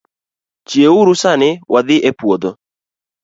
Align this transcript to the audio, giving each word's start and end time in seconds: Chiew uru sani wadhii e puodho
Chiew 0.69 0.93
uru 1.01 1.13
sani 1.21 1.49
wadhii 1.73 2.03
e 2.09 2.11
puodho 2.19 2.49